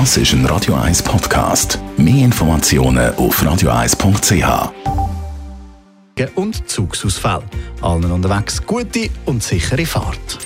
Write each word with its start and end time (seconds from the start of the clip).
Das 0.00 0.16
ist 0.16 0.32
ein 0.32 0.44
Radio 0.46 0.74
1 0.74 1.04
Podcast. 1.04 1.78
Mehr 1.96 2.24
Informationen 2.24 3.14
auf 3.14 3.40
radio1.ch. 3.40 4.72
Und 6.34 6.68
Zugsausfall. 6.68 7.44
Allen 7.80 8.10
unterwegs 8.10 8.60
gute 8.66 9.08
und 9.24 9.40
sichere 9.40 9.86
Fahrt. 9.86 10.38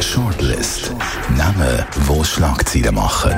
Shortlist. 0.00 0.94
Namen, 1.36 1.84
wo 2.06 2.22
Schlagzeilen 2.22 2.94
machen. 2.94 3.34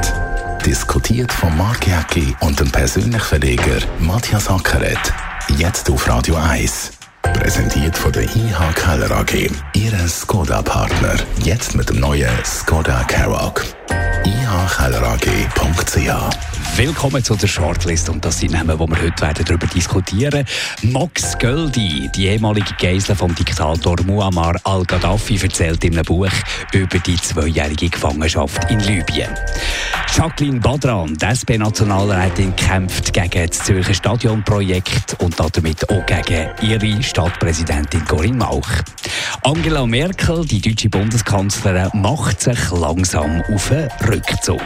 Diskutiert 0.66 1.32
von 1.32 1.56
Mark 1.56 1.86
Jäcki 1.86 2.36
und 2.40 2.60
dem 2.60 2.70
persönlichen 2.70 3.20
Verleger 3.20 3.78
Matthias 4.00 4.50
Ackeret. 4.50 5.14
Jetzt 5.56 5.88
auf 5.88 6.06
Radio 6.06 6.34
1. 6.36 6.92
Präsentiert 7.22 7.96
von 7.96 8.12
der 8.12 8.24
IH 8.24 8.74
Keller 8.74 9.10
AG. 9.12 9.50
Ihre 9.72 10.08
Skoda-Partner. 10.08 11.16
Jetzt 11.42 11.74
mit 11.74 11.88
dem 11.88 12.00
neuen 12.00 12.28
Skoda 12.44 13.02
Karoq. 13.04 13.64
ihkellerag.ch 14.24 16.54
Willkommen 16.76 17.22
zu 17.22 17.36
der 17.36 17.46
Shortlist 17.46 18.08
und 18.08 18.24
das 18.24 18.40
sind 18.40 18.52
Namen, 18.52 18.76
die 18.76 18.90
wir 18.90 19.02
heute 19.02 19.22
werden 19.22 19.44
darüber 19.44 19.66
diskutieren. 19.68 20.44
Max 20.82 21.38
Göldi, 21.38 22.10
die 22.14 22.26
ehemalige 22.26 22.74
Geisel 22.80 23.14
vom 23.14 23.32
Diktator 23.34 23.96
Muammar 24.04 24.56
al-Gaddafi, 24.64 25.38
erzählt 25.40 25.84
in 25.84 25.92
einem 25.92 26.04
Buch 26.04 26.32
über 26.72 26.98
die 26.98 27.16
zweijährige 27.16 27.90
Gefangenschaft 27.90 28.70
in 28.70 28.80
Libyen. 28.80 29.30
Jacqueline 30.16 30.58
Badran, 30.58 31.16
die 31.16 31.26
SP-Nationalrätin, 31.26 32.56
kämpft 32.56 33.12
gegen 33.12 33.48
das 33.48 33.58
Zürcher 33.58 33.94
Stadionprojekt 33.94 35.16
und 35.20 35.38
damit 35.38 35.88
auch 35.90 36.06
gegen 36.06 36.50
ihre 36.62 37.02
Stadtpräsidentin 37.02 38.04
Corinne 38.04 38.38
Mauch. 38.38 38.68
Angela 39.42 39.86
Merkel, 39.86 40.44
die 40.44 40.60
deutsche 40.60 40.88
Bundeskanzlerin, 40.88 41.90
macht 41.94 42.40
sich 42.40 42.70
langsam 42.70 43.42
auf 43.52 43.70
einen 43.70 43.88
Rückzug. 44.08 44.60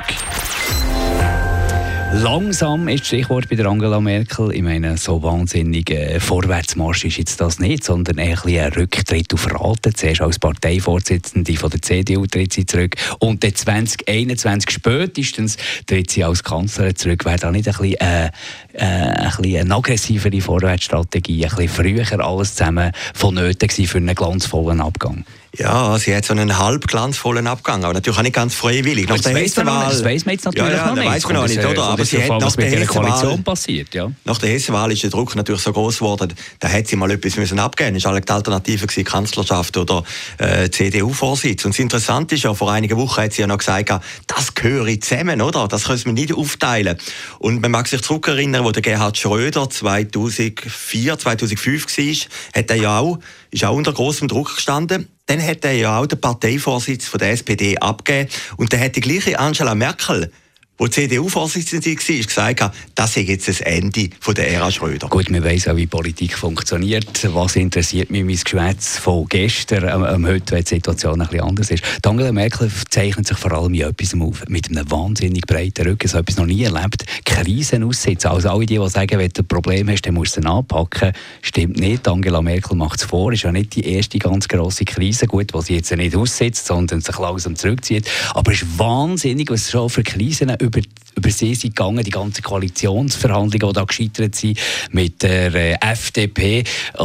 Langsam 2.15 2.89
ist 2.89 3.01
das 3.01 3.09
Stichwort 3.09 3.51
bei 3.51 3.57
der 3.57 3.67
Angela 3.67 4.01
Merkel. 4.01 4.51
Ich 4.55 4.63
meine, 4.63 4.97
so 4.97 5.23
wahnsinnig 5.23 5.91
äh, 5.91 6.19
Vorwärtsmarsch 6.19 7.05
ist 7.05 7.19
jetzt 7.19 7.39
das 7.41 7.59
nicht, 7.59 7.85
sondern 7.85 8.17
eher 8.17 8.43
ein 8.47 8.73
Rücktritt 8.73 9.35
auf 9.35 9.47
Raten. 9.53 9.95
Zuerst 9.95 10.23
als 10.23 10.39
Parteivorsitzende 10.39 11.55
von 11.57 11.69
der 11.69 11.83
CDU 11.83 12.27
tritt 12.27 12.55
sie 12.55 12.65
zurück 12.65 12.97
und 13.19 13.45
dann 13.45 13.55
2021 13.55 14.71
spätestens 14.71 15.59
tritt 15.87 16.11
sie 16.11 16.25
als 16.25 16.43
Kanzlerin 16.43 16.97
zurück. 16.97 17.27
Wäre 17.27 17.39
da 17.39 17.51
nicht 17.51 17.69
ein 17.69 17.75
bisschen, 17.77 18.01
äh, 18.01 18.31
äh, 18.73 18.85
ein 18.85 19.31
bisschen 19.37 19.61
eine 19.61 19.75
aggressivere 19.75 20.41
Vorwärtsstrategie, 20.41 21.45
ein 21.45 21.55
bisschen 21.55 21.69
früher 21.69 22.25
alles 22.25 22.55
zusammen 22.55 22.91
vonnöten 23.13 23.69
gewesen 23.69 23.87
für 23.87 23.99
einen 23.99 24.15
glanzvollen 24.15 24.81
Abgang? 24.81 25.25
Ja, 25.59 25.99
sie 25.99 26.15
hat 26.15 26.25
so 26.25 26.33
einen 26.35 26.57
halb 26.57 26.87
glanzvollen 26.87 27.49
Abgang, 27.49 27.83
aber 27.83 27.95
natürlich 27.95 28.17
auch 28.17 28.23
nicht 28.23 28.35
ganz 28.35 28.55
freiwillig. 28.55 29.09
Nach 29.09 29.17
das, 29.17 29.35
weiß 29.35 29.57
man, 29.57 29.67
das 29.67 30.05
weiß 30.05 30.25
man 30.25 30.35
jetzt 30.35 30.45
natürlich 30.45 30.71
ja, 30.71 30.77
ja, 30.77 30.87
noch 30.87 30.95
nicht. 30.95 31.07
Weiß 31.07 31.25
man 31.25 31.35
noch 31.35 31.49
nicht, 31.49 31.65
oder? 31.65 31.83
Aber 31.83 32.05
sie 32.05 32.23
hat 32.23 32.41
nach 32.41 32.55
der 32.55 32.71
Hessenwahl, 32.71 33.39
passiert, 33.39 33.93
ja. 33.93 34.13
Nach 34.25 34.39
der 34.39 34.51
Hessenwahl 34.51 34.93
ist 34.93 35.03
der 35.03 35.11
Druck 35.11 35.35
natürlich 35.35 35.61
so 35.61 35.73
groß 35.73 35.99
geworden, 35.99 36.33
da 36.61 36.69
hätte 36.69 36.91
sie 36.91 36.97
mal 36.97 37.11
etwas 37.11 37.37
müssen 37.37 37.59
abgeben 37.59 37.95
müssen. 37.95 38.05
Das 38.05 38.13
war 38.13 38.21
die 38.21 38.33
Alternative 38.33 38.87
gewesen, 38.87 39.05
Kanzlerschaft 39.05 39.77
oder 39.77 40.05
äh, 40.39 40.71
CDU-Vorsitz. 40.71 41.65
Und 41.65 41.75
das 41.75 41.81
Interessante 41.81 42.37
ist 42.37 42.45
ja, 42.45 42.55
vor 42.55 42.71
einigen 42.71 42.97
Wochen 42.97 43.21
hat 43.21 43.33
sie 43.33 43.41
ja 43.41 43.49
noch 43.49 43.59
gesagt, 43.59 43.93
das 44.29 44.55
gehöre 44.55 45.01
zusammen, 45.01 45.43
oder? 45.43 45.67
Das 45.67 45.87
können 45.87 46.05
wir 46.05 46.13
nicht 46.13 46.35
aufteilen. 46.35 46.99
Und 47.41 47.61
man 47.63 47.73
mag 47.73 47.89
sich 47.89 48.03
zurückerinnern, 48.03 48.65
wo 48.65 48.71
der 48.71 48.83
Gerhard 48.83 49.19
Schröder 49.19 49.69
2004, 49.69 51.19
2005 51.19 51.99
war, 51.99 52.15
hat 52.55 52.71
er 52.71 52.77
ja 52.77 52.99
auch, 53.01 53.19
ist 53.51 53.65
auch 53.65 53.75
unter 53.75 53.93
großem 53.93 54.29
Druck 54.29 54.55
gestanden 54.55 55.09
dann 55.29 55.43
hat 55.47 55.65
er 55.65 55.73
ja 55.73 55.99
auch 55.99 56.07
den 56.07 56.21
Parteivorsitz 56.21 57.07
von 57.07 57.19
der 57.19 57.31
SPD 57.31 57.79
abgegeben. 57.79 58.31
Und 58.57 58.73
dann 58.73 58.81
hat 58.81 58.97
die 58.97 59.01
gleiche 59.01 59.39
Angela 59.39 59.75
Merkel 59.75 60.33
die 60.81 60.91
CDU-Vorsitzende 60.91 61.91
war, 61.91 62.25
gesagt 62.25 62.73
das 62.95 63.17
ist 63.17 63.29
jetzt 63.29 63.49
das 63.49 63.61
Ende 63.61 64.11
der 64.37 64.51
Ära 64.51 64.71
Schröder. 64.71 65.09
Gut, 65.09 65.31
wir 65.31 65.43
wissen 65.43 65.73
auch, 65.73 65.77
wie 65.77 65.87
Politik 65.87 66.39
funktioniert. 66.39 67.35
Was 67.35 67.57
interessiert 67.57 68.11
mich 68.11 68.25
mein 68.25 68.37
Geschwätz 68.37 68.99
von 68.99 69.27
gestern, 69.29 69.89
ähm, 69.89 70.07
ähm, 70.09 70.27
heute, 70.27 70.53
wenn 70.53 70.63
die 70.63 70.69
Situation 70.69 71.19
bisschen 71.19 71.41
anders 71.41 71.71
ist. 71.71 71.83
Die 72.05 72.09
Angela 72.09 72.31
Merkel 72.31 72.71
zeichnet 72.91 73.27
sich 73.27 73.37
vor 73.37 73.53
allem 73.53 73.75
in 73.75 73.83
etwas 73.83 74.15
auf, 74.21 74.45
mit 74.49 74.71
einem 74.71 74.89
wahnsinnig 74.89 75.47
breiten 75.47 75.87
Rücken, 75.87 76.07
so 76.07 76.19
etwas 76.19 76.37
noch 76.37 76.47
nie 76.47 76.63
erlebt. 76.63 77.05
Krisen 77.43 77.85
aussitzen. 77.85 78.31
Also 78.31 78.51
alle 78.51 78.67
die, 78.67 78.79
die 78.79 78.89
sagen, 78.89 79.19
wenn 79.19 79.31
du 79.31 79.43
ein 79.43 79.47
Problem 79.47 79.89
hast, 79.89 80.03
dann 80.03 80.15
musst 80.15 80.37
du 80.37 80.41
es 80.41 80.47
anpacken. 80.47 81.13
Stimmt 81.43 81.79
nicht. 81.79 82.07
Angela 82.09 82.43
Merkel 82.43 82.77
macht 82.77 83.01
es 83.01 83.05
vor. 83.05 83.33
Ist 83.33 83.43
ja 83.43 83.53
nicht 83.53 83.77
die 83.77 83.87
erste 83.87 84.19
ganz 84.19 84.49
grosse 84.49 84.85
Krise, 84.85 85.27
gut, 85.27 85.55
die 85.55 85.63
sie 85.63 85.75
jetzt 85.77 85.95
nicht 85.97 86.17
aussitzt, 86.17 86.67
sondern 86.67 87.01
sich 87.01 87.19
langsam 87.19 87.57
zurückzieht. 87.57 88.09
Aber 88.35 88.53
es 88.53 88.63
ist 88.63 88.79
wahnsinnig, 88.79 89.51
was 89.51 89.71
schon 89.71 89.89
für 89.89 90.03
Krisen 90.03 90.55
über, 90.59 90.81
über 91.19 91.31
sie 91.31 91.55
sind 91.55 91.75
gegangen, 91.77 92.05
die 92.05 92.11
ganzen 92.11 92.43
Koalitionsverhandlungen, 92.43 93.69
die 93.69 93.75
da 93.75 93.85
gescheitert 93.85 94.35
sind 94.35 94.59
mit 94.91 95.23
der 95.23 95.55
äh, 95.55 95.77
FDP 95.81 96.65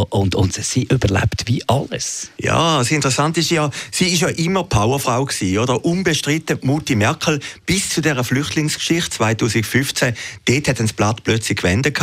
und, 0.09 0.35
und 0.35 0.53
sie 0.53 0.83
überlebt 0.83 1.43
wie 1.47 1.63
alles. 1.67 2.29
Ja, 2.39 2.77
das 2.77 2.91
Interessante 2.91 3.39
ist 3.39 3.49
ja, 3.51 3.69
sie 3.91 4.05
ist 4.05 4.21
ja 4.21 4.29
immer 4.29 4.63
Powerfrau 4.63 5.25
gewesen, 5.25 5.57
oder? 5.57 5.83
Unbestritten 5.83 6.59
Mutti 6.61 6.95
Merkel 6.95 7.39
bis 7.65 7.89
zu 7.89 8.01
der 8.01 8.23
Flüchtlingsgeschichte 8.23 9.09
2015. 9.09 10.13
Dort 10.45 10.67
hat 10.67 10.79
das 10.79 10.93
Blatt 10.93 11.23
plötzlich 11.23 11.57
gewendet 11.57 11.99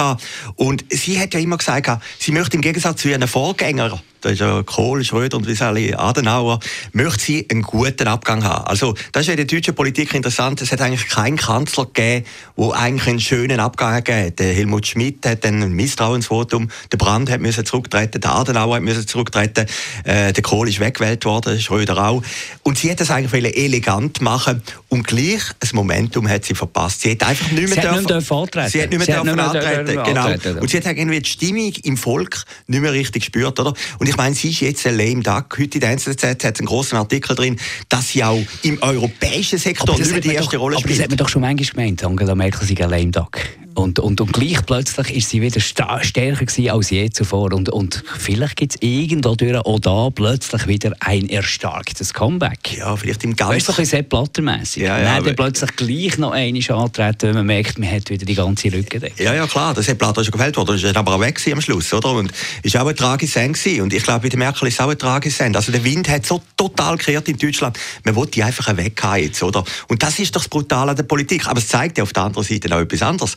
und 0.56 0.84
sie 0.90 1.18
hat 1.20 1.34
ja 1.34 1.40
immer 1.40 1.58
gesagt, 1.58 1.90
sie 2.18 2.32
möchte 2.32 2.56
im 2.56 2.62
Gegensatz 2.62 3.02
zu 3.02 3.08
ihren 3.08 3.26
Vorgängern 3.26 4.00
das 4.20 4.32
ist 4.32 4.40
ja 4.40 4.62
Kohl, 4.62 5.04
Schröder 5.04 5.36
und 5.36 5.46
wie 5.46 5.60
alle 5.62 5.98
Adenauer, 5.98 6.60
möchte 6.92 7.24
sie 7.24 7.46
einen 7.50 7.62
guten 7.62 8.08
Abgang 8.08 8.44
haben. 8.44 8.66
Also, 8.66 8.94
das 9.12 9.22
ist 9.22 9.26
ja 9.28 9.34
in 9.34 9.38
der 9.38 9.46
deutschen 9.46 9.74
Politik 9.74 10.14
interessant. 10.14 10.60
Es 10.60 10.72
hat 10.72 10.80
eigentlich 10.80 11.08
keinen 11.08 11.36
Kanzler 11.36 11.86
gegeben, 11.86 12.26
der 12.56 12.72
eigentlich 12.72 13.08
einen 13.08 13.20
schönen 13.20 13.60
Abgang 13.60 13.94
gegeben 13.96 14.26
hat. 14.26 14.38
Der 14.38 14.52
Helmut 14.52 14.86
Schmidt 14.86 15.24
hat 15.26 15.44
dann 15.44 15.62
ein 15.62 15.72
Misstrauensvotum, 15.72 16.70
der 16.92 16.98
Brandt 16.98 17.30
hat 17.30 17.40
müssen 17.40 17.64
zurücktreten, 17.64 18.20
der 18.20 18.34
Adenauer 18.34 18.76
hat 18.76 18.82
müssen 18.82 19.06
zurücktreten, 19.06 19.66
äh, 20.04 20.32
der 20.32 20.42
Kohl 20.42 20.68
ist 20.68 20.80
weggewählt 20.80 21.24
worden, 21.24 21.60
Schröder 21.60 21.98
auch. 21.98 22.22
Und 22.62 22.78
sie 22.78 22.90
hat 22.90 23.00
das 23.00 23.10
eigentlich 23.10 23.56
elegant 23.56 24.20
machen 24.20 24.62
und 24.88 25.06
gleich 25.06 25.42
ein 25.60 25.68
Momentum 25.72 26.28
hat 26.28 26.44
sie 26.44 26.54
verpasst. 26.54 27.02
Sie 27.02 27.12
hat 27.12 27.22
einfach 27.22 27.50
nicht 27.50 27.68
mehr, 27.68 27.68
sie 27.68 27.80
dürfen, 27.80 28.04
nicht 28.04 28.32
antreten. 28.32 28.68
Sie 28.70 28.82
hat 28.82 28.90
nicht 28.90 29.06
mehr, 29.06 29.22
dürfen 29.22 29.40
antreten. 29.40 30.04
Genau. 30.04 30.60
Und 30.60 30.70
sie 30.70 30.76
hat 30.76 30.86
irgendwie 30.86 31.20
die 31.20 31.30
Stimmung 31.30 31.72
im 31.84 31.96
Volk 31.96 32.44
nicht 32.66 32.80
mehr 32.80 32.92
richtig 32.92 33.22
gespürt, 33.22 33.58
oder? 33.60 33.72
Und 33.98 34.09
ich 34.10 34.16
meine, 34.16 34.34
sie 34.34 34.50
ist 34.50 34.60
jetzt 34.60 34.86
ein 34.86 34.96
lame 34.96 35.22
duck. 35.22 35.56
Heute 35.58 35.78
in 35.78 35.80
der 35.80 35.90
NZZ 35.90 36.24
hat 36.24 36.58
einen 36.58 36.66
großen 36.66 36.98
Artikel 36.98 37.36
drin, 37.36 37.56
dass 37.88 38.08
sie 38.08 38.24
auch 38.24 38.42
im 38.62 38.82
europäischen 38.82 39.58
Sektor 39.58 39.96
nicht 39.96 40.10
mehr 40.10 40.20
die 40.20 40.34
erste 40.34 40.56
doch, 40.56 40.62
Rolle 40.62 40.78
spielt. 40.78 40.86
Aber 40.86 40.94
das 40.94 41.02
hat 41.04 41.10
man 41.10 41.16
doch 41.18 41.28
schon 41.28 41.42
manchmal 41.42 41.84
gemeint, 41.84 42.04
Angela 42.04 42.34
Merkel 42.34 42.66
sei 42.66 42.82
ein 42.82 42.90
lame 42.90 43.10
duck. 43.12 43.38
Und, 43.80 43.98
und, 43.98 44.20
und 44.20 44.32
gleich 44.32 44.64
plötzlich 44.66 45.16
ist 45.16 45.30
sie 45.30 45.40
wieder 45.40 45.60
stärker 45.60 46.44
gewesen 46.44 46.70
als 46.70 46.90
je 46.90 47.08
zuvor. 47.10 47.52
Und, 47.52 47.70
und 47.70 48.04
vielleicht 48.18 48.56
gibt 48.56 48.74
es 48.74 48.82
irgendwo 48.82 49.34
durch 49.34 49.56
auch 49.56 49.78
da 49.80 50.10
plötzlich 50.10 50.66
wieder 50.66 50.92
ein 51.00 51.28
erstarktes 51.28 52.12
Comeback. 52.12 52.76
Ja, 52.76 52.94
vielleicht 52.94 53.24
im 53.24 53.34
Ganzen. 53.34 53.56
Weißt 53.56 53.68
du, 53.68 53.72
ein 53.72 53.76
bisschen 53.76 54.08
plattermässig. 54.08 54.82
Ja, 54.82 54.98
ja, 54.98 55.20
dann 55.20 55.34
plötzlich 55.34 55.76
gleich 55.76 56.18
noch 56.18 56.32
einmal 56.32 56.62
antreten, 56.70 57.28
wenn 57.28 57.34
man 57.36 57.46
merkt, 57.46 57.78
man 57.78 57.90
hat 57.90 58.10
wieder 58.10 58.26
die 58.26 58.34
ganze 58.34 58.68
Lücke. 58.68 59.00
Ja, 59.16 59.34
ja, 59.34 59.46
klar, 59.46 59.72
das 59.72 59.88
hat 59.88 59.98
Platter 59.98 60.22
schon 60.24 60.32
gefällt 60.32 60.56
worden. 60.56 60.72
Das 60.72 60.82
ist 60.82 60.96
aber 60.96 61.14
auch 61.14 61.20
weg 61.20 61.40
am 61.50 61.60
Schluss, 61.60 61.92
oder? 61.94 62.10
Und 62.10 62.32
ist 62.62 62.76
auch 62.76 62.86
ein 62.86 62.96
tragisches 62.96 63.36
Ende 63.36 63.82
Und 63.82 63.94
ich 63.94 64.02
glaube, 64.02 64.20
bei 64.20 64.28
der 64.28 64.38
Merkel 64.38 64.68
ist 64.68 64.74
es 64.74 64.80
auch 64.80 64.90
ein 64.90 64.98
tragisches 64.98 65.40
Ende. 65.40 65.58
Also 65.58 65.72
der 65.72 65.82
Wind 65.84 66.08
hat 66.08 66.26
so 66.26 66.42
total 66.56 66.96
gekehrt 66.96 67.28
in 67.28 67.38
Deutschland. 67.38 67.78
Man 68.04 68.14
wollte 68.14 68.32
die 68.32 68.42
einfach 68.42 68.76
weg 68.76 69.02
jetzt, 69.16 69.42
oder? 69.42 69.64
Und 69.88 70.02
das 70.02 70.18
ist 70.18 70.36
doch 70.36 70.42
das 70.42 70.48
Brutale 70.48 70.90
an 70.90 70.96
der 70.96 71.04
Politik. 71.04 71.46
Aber 71.46 71.58
es 71.58 71.68
zeigt 71.68 71.96
ja 71.98 72.04
auf 72.04 72.12
der 72.12 72.24
anderen 72.24 72.46
Seite 72.46 72.74
auch 72.74 72.80
etwas 72.80 73.02
anderes. 73.02 73.36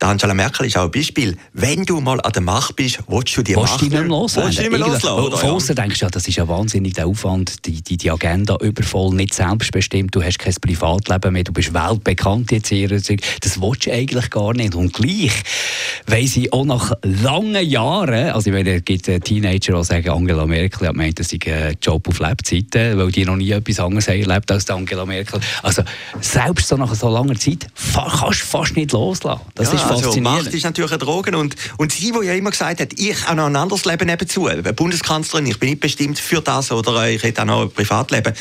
Angela 0.00 0.34
Merkel 0.34 0.66
ist 0.66 0.76
auch 0.76 0.84
ein 0.84 0.90
Beispiel. 0.90 1.36
Wenn 1.54 1.84
du 1.84 2.00
mal 2.00 2.20
an 2.20 2.32
der 2.32 2.42
Macht 2.42 2.76
bist, 2.76 2.98
willst 3.08 3.36
du 3.36 3.42
die 3.42 3.54
Macht... 3.54 3.80
Willst 3.80 3.92
du 3.92 3.98
nicht 3.98 4.08
loslassen? 4.08 4.46
Willst 4.46 4.58
du 4.58 4.62
nicht 4.62 4.70
mehr 4.70 4.80
loslassen, 4.80 5.38
Von 5.38 5.50
außen 5.50 5.74
denkst 5.74 5.98
du, 5.98 6.04
ja, 6.04 6.10
das 6.10 6.28
ist 6.28 6.36
ja 6.36 6.46
wahnsinnig 6.46 6.92
der 6.92 7.06
Aufwand, 7.06 7.64
die, 7.66 7.82
die, 7.82 7.96
die 7.96 8.10
Agenda 8.10 8.56
übervoll, 8.60 9.14
nicht 9.14 9.32
selbstbestimmt, 9.32 10.14
du 10.14 10.22
hast 10.22 10.38
kein 10.38 10.54
Privatleben 10.60 11.32
mehr, 11.32 11.44
du 11.44 11.52
bist 11.52 11.72
weltbekannt 11.72 12.52
jetzt 12.52 12.68
hier. 12.68 12.88
Das 12.88 13.08
willst 13.08 13.86
du 13.86 13.92
eigentlich 13.92 14.30
gar 14.30 14.52
nicht. 14.52 14.74
Und 14.74 14.92
gleich 14.92 15.32
weiss 16.06 16.36
ich 16.36 16.52
auch 16.52 16.66
nach 16.66 16.92
langen 17.02 17.66
Jahren, 17.66 18.30
also 18.30 18.50
ich 18.50 18.54
meine, 18.54 18.76
es 18.76 18.84
gibt 18.84 19.06
Teenager, 19.06 19.78
die 19.78 19.84
sagen, 19.84 20.10
Angela 20.10 20.46
Merkel 20.46 20.88
hat 20.88 20.94
meint, 20.94 21.18
das 21.18 21.30
sei 21.30 21.38
ein 21.46 21.76
Job 21.80 22.06
auf 22.06 22.18
Lebzeiten, 22.18 22.98
weil 22.98 23.10
die 23.10 23.24
noch 23.24 23.36
nie 23.36 23.50
etwas 23.50 23.80
anderes 23.80 24.08
haben 24.08 24.20
erlebt 24.20 24.50
als 24.50 24.68
Angela 24.68 25.06
Merkel. 25.06 25.40
Also 25.62 25.82
selbst 26.20 26.68
so 26.68 26.76
nach 26.76 26.94
so 26.94 27.08
langer 27.08 27.38
Zeit 27.38 27.66
kannst 27.94 28.42
du 28.42 28.46
fast 28.46 28.76
nicht 28.76 28.92
loslassen. 28.92 29.40
Das 29.54 29.72
ja. 29.72 29.78
ist 29.78 29.85
also 29.90 30.20
Macht 30.20 30.54
ist 30.54 30.64
natürlich 30.64 30.90
eine 30.90 30.98
Droge 30.98 31.36
und, 31.36 31.56
und 31.76 31.92
sie, 31.92 32.12
die 32.12 32.26
ja 32.26 32.34
immer 32.34 32.50
gesagt 32.50 32.80
hat, 32.80 32.92
ich 32.96 33.26
habe 33.26 33.36
noch 33.36 33.46
ein 33.46 33.56
anderes 33.56 33.84
Leben 33.84 34.06
nebenzu, 34.06 34.48
Bundeskanzlerin, 34.74 35.46
ich 35.46 35.58
bin 35.58 35.70
nicht 35.70 35.80
bestimmt 35.80 36.18
für 36.18 36.40
das 36.40 36.72
oder 36.72 37.08
ich 37.08 37.22
hätte 37.22 37.42
auch 37.42 37.46
noch 37.46 37.62
ein 37.62 37.70
Privatleben. 37.70 38.32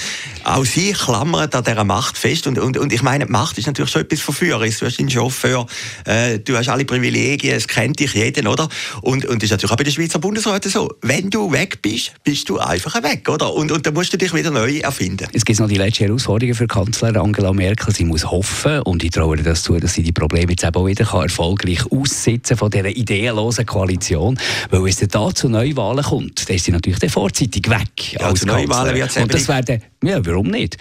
Auch 0.44 0.66
sie 0.66 0.94
klammert 0.94 1.56
an 1.56 1.64
dieser 1.64 1.84
Macht 1.84 2.18
fest 2.18 2.48
und, 2.48 2.60
und, 2.60 2.78
und 2.78 2.94
ich 2.94 3.02
meine, 3.02 3.26
Macht 3.26 3.58
ist 3.58 3.68
natürlich 3.68 3.92
schon 3.92 4.02
etwas 4.04 4.22
Verführerisches. 4.22 4.80
Du 4.80 4.86
hast 4.86 5.00
einen 5.00 5.10
Chauffeur, 5.10 5.66
äh, 6.06 6.40
du 6.40 6.58
hast 6.58 6.70
alle 6.70 6.86
Privilegien, 6.86 7.56
es 7.56 7.68
kennt 7.68 8.00
dich 8.00 8.14
jeden, 8.14 8.48
oder? 8.48 8.68
Und, 9.02 9.26
und 9.26 9.42
das 9.42 9.46
ist 9.46 9.52
natürlich 9.52 9.72
auch 9.72 9.78
bei 9.78 9.84
den 9.84 9.94
Schweizer 9.94 10.20
Bundesräten 10.20 10.72
so. 10.72 10.94
Wenn 11.02 11.30
du 11.30 11.52
weg 11.52 11.82
bist, 11.82 12.14
bist 12.24 12.50
du 12.50 12.60
einfach 12.60 13.02
weg, 13.04 13.28
oder? 13.30 13.54
Und, 13.54 13.72
und 13.72 13.86
dann 13.86 13.94
musst 13.94 14.14
du 14.14 14.18
dich 14.18 14.34
wieder 14.34 14.52
neu 14.52 14.80
erfinden. 14.80 15.28
Es 15.34 15.46
gibt 15.46 15.60
noch 15.60 15.68
die 15.68 15.78
letzte 15.78 16.06
Herausforderung 16.06 16.56
für 16.56 16.68
Kanzlerin 16.68 17.18
Angela 17.18 17.54
Merkel. 17.54 17.94
Sie 17.94 18.06
muss 18.06 18.26
hoffen, 18.26 18.82
und 18.82 19.04
ich 19.04 19.12
traue 19.12 19.38
ihr 19.38 19.44
das 19.44 19.64
zu, 19.64 19.78
dass 19.80 19.94
sie 19.94 20.04
die 20.04 20.12
Probleme 20.12 20.52
jetzt 20.52 20.66
auch 20.66 20.86
wieder 20.86 21.06
kann 21.06 21.24
erfolgreich 21.36 21.92
aussitzen 21.92 22.58
von 22.58 22.72
dieser 22.72 22.96
ideenlosen 22.96 23.66
Koalition. 23.66 24.40
Weil 24.70 24.88
es 24.88 24.98
da 24.98 25.34
zu 25.34 25.50
Neuwahlen 25.50 26.04
kommt, 26.04 26.48
dann 26.48 26.56
ist 26.56 26.66
sie 26.66 26.72
natürlich 26.72 27.12
vorzeitig 27.12 27.70
weg. 27.70 28.14
Ja, 28.14 28.28
als 28.28 28.46
Neuwahlen 28.46 28.96
wird 28.96 29.10
es 29.10 29.18
Und 29.18 29.34
das 29.34 29.48
wäre 29.48 29.82
ja, 30.04 30.24
warum 30.24 30.48
nicht? 30.48 30.78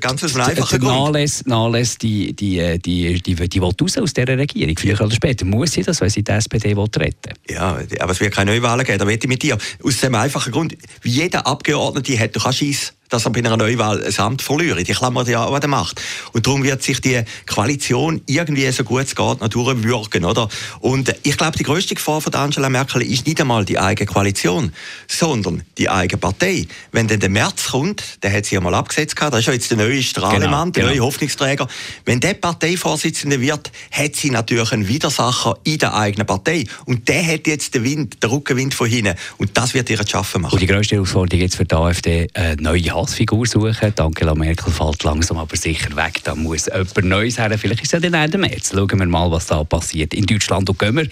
Ganz 0.00 0.22
aus 0.22 0.36
einfachen 0.36 0.78
Grund. 0.78 0.94
Nachlässe, 0.94 1.48
Nachlässe 1.48 1.98
die, 1.98 2.32
die, 2.32 2.78
die, 2.78 3.20
die, 3.20 3.34
die, 3.34 3.48
die 3.48 3.60
will 3.60 3.70
raus 3.80 3.98
aus 3.98 4.12
dieser 4.12 4.38
Regierung. 4.38 4.76
Früher 4.78 5.00
oder 5.00 5.14
später 5.14 5.44
muss 5.44 5.72
sie 5.72 5.82
das, 5.82 6.00
weil 6.00 6.10
sie 6.10 6.22
die 6.22 6.30
SPD 6.30 6.76
will 6.76 6.86
retten 6.96 7.32
Ja, 7.50 7.80
aber 7.98 8.12
es 8.12 8.20
wird 8.20 8.34
keine 8.34 8.52
Neuwahlen 8.52 8.86
geben, 8.86 8.98
da 8.98 9.06
wette 9.06 9.26
ich 9.26 9.28
mit 9.28 9.42
dir. 9.42 9.58
Aus 9.82 9.98
dem 10.00 10.14
einfachen 10.14 10.52
Grund, 10.52 10.76
wie 11.02 11.10
jeder 11.10 11.46
Abgeordnete 11.46 12.18
hat, 12.18 12.36
du 12.36 12.40
kannst 12.40 12.58
schießen 12.58 12.97
dass 13.08 13.24
er 13.24 13.30
bei 13.30 13.40
einer 13.40 13.56
Neuwahl 13.56 14.04
ein 14.04 14.18
Amt 14.18 14.42
verliert. 14.42 14.86
Die 14.86 14.92
klammert 14.92 15.28
ja 15.28 15.46
an 15.46 15.60
der 15.60 15.68
Macht. 15.68 16.00
Und 16.32 16.46
darum 16.46 16.62
wird 16.62 16.82
sich 16.82 17.00
die 17.00 17.22
Koalition 17.46 18.20
irgendwie 18.26 18.70
so 18.70 18.84
gut 18.84 19.04
es 19.04 19.14
geht 19.14 19.54
durchwirken, 19.54 20.24
oder? 20.24 20.48
Und 20.80 21.14
ich 21.22 21.36
glaube, 21.36 21.56
die 21.56 21.62
größte 21.62 21.94
Gefahr 21.94 22.20
von 22.20 22.34
Angela 22.34 22.68
Merkel 22.68 23.02
ist 23.02 23.26
nicht 23.26 23.40
einmal 23.40 23.64
die 23.64 23.78
eigene 23.78 24.06
Koalition, 24.06 24.72
sondern 25.06 25.62
die 25.78 25.88
eigene 25.88 26.18
Partei. 26.18 26.66
Wenn 26.92 27.08
dann 27.08 27.20
der 27.20 27.30
März 27.30 27.68
kommt, 27.70 28.22
der 28.22 28.32
hat 28.32 28.46
sie 28.46 28.56
ja 28.56 28.60
mal 28.60 28.74
abgesetzt 28.74 29.16
gehabt, 29.16 29.34
das 29.34 29.40
ist 29.40 29.46
ja 29.46 29.52
jetzt 29.52 29.70
der 29.70 29.78
neue 29.78 30.02
Strahlemann, 30.02 30.72
genau, 30.72 30.72
der 30.72 30.82
genau. 30.82 30.94
neue 30.94 31.00
Hoffnungsträger. 31.06 31.68
Wenn 32.04 32.20
der 32.20 32.34
Parteivorsitzende 32.34 33.40
wird, 33.40 33.70
hat 33.90 34.16
sie 34.16 34.30
natürlich 34.30 34.72
einen 34.72 34.88
Widersacher 34.88 35.56
in 35.64 35.78
der 35.78 35.94
eigenen 35.94 36.26
Partei. 36.26 36.64
Und 36.84 37.08
der 37.08 37.26
hat 37.26 37.46
jetzt 37.46 37.74
den 37.74 37.84
Wind, 37.84 38.22
den 38.22 38.30
Rückenwind 38.30 38.74
von 38.74 38.88
hinten. 38.88 39.14
Und 39.38 39.56
das 39.56 39.74
wird 39.74 39.90
ihr 39.90 39.98
zu 39.98 40.06
schaffen 40.10 40.42
machen. 40.42 40.54
Und 40.54 40.60
die 40.60 40.66
größte 40.66 40.96
Herausforderung 40.96 41.40
jetzt 41.40 41.56
für 41.56 41.64
die 41.64 41.74
AfD, 41.74 42.28
äh, 42.34 42.56
neue 42.56 42.94
Hassfigur 43.00 43.46
suchen. 43.46 43.92
Angela 43.96 44.34
Merkel 44.34 44.72
fällt 44.72 45.04
langsam 45.04 45.38
aber 45.38 45.56
sicher 45.56 45.94
weg. 45.96 46.20
Da 46.24 46.34
muss 46.34 46.66
jemand 46.66 47.04
Neues 47.04 47.38
her. 47.38 47.56
Vielleicht 47.58 47.82
ist 47.82 47.94
es 47.94 48.02
ja 48.02 48.10
dann 48.10 48.14
Ende 48.14 48.38
März. 48.38 48.72
Schauen 48.74 48.98
wir 48.98 49.06
mal, 49.06 49.30
was 49.30 49.46
da 49.46 49.62
passiert 49.64 50.14
in 50.14 50.26
Deutschland. 50.26 50.68
Und 50.68 50.78
gehen 50.78 50.96
wir 50.96 51.06